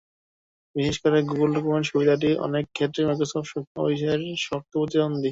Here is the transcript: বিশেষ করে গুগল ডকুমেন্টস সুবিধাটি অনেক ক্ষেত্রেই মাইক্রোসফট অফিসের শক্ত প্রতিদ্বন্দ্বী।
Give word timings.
বিশেষ 0.75 0.95
করে 1.03 1.17
গুগল 1.29 1.49
ডকুমেন্টস 1.55 1.89
সুবিধাটি 1.91 2.29
অনেক 2.47 2.63
ক্ষেত্রেই 2.75 3.07
মাইক্রোসফট 3.07 3.47
অফিসের 3.75 4.19
শক্ত 4.45 4.71
প্রতিদ্বন্দ্বী। 4.73 5.29